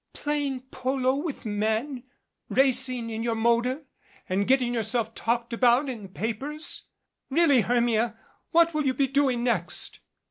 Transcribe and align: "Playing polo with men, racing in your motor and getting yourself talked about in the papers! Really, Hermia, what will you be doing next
"Playing 0.13 0.61
polo 0.71 1.15
with 1.15 1.45
men, 1.45 2.01
racing 2.49 3.11
in 3.11 3.21
your 3.21 3.35
motor 3.35 3.83
and 4.27 4.47
getting 4.47 4.73
yourself 4.73 5.13
talked 5.13 5.53
about 5.53 5.89
in 5.89 6.01
the 6.01 6.09
papers! 6.09 6.87
Really, 7.29 7.61
Hermia, 7.61 8.17
what 8.49 8.73
will 8.73 8.87
you 8.87 8.95
be 8.95 9.05
doing 9.05 9.43
next 9.43 9.99